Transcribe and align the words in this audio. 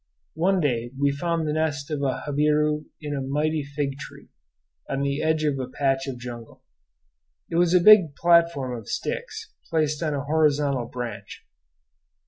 One 0.33 0.59
day 0.59 0.89
we 0.99 1.11
found 1.11 1.47
the 1.47 1.53
nest 1.53 1.91
of 1.91 2.01
a 2.01 2.23
jabiru 2.25 2.85
in 3.03 3.15
a 3.15 3.21
mighty 3.21 3.63
fig 3.63 3.99
tree, 3.99 4.29
on 4.89 5.01
the 5.03 5.21
edge 5.21 5.43
of 5.43 5.59
a 5.59 5.67
patch 5.67 6.07
of 6.07 6.17
jungle. 6.17 6.63
It 7.51 7.57
was 7.57 7.75
a 7.75 7.79
big 7.79 8.15
platform 8.15 8.75
of 8.75 8.89
sticks, 8.89 9.51
placed 9.69 10.01
on 10.01 10.15
a 10.15 10.23
horizontal 10.23 10.87
branch. 10.87 11.45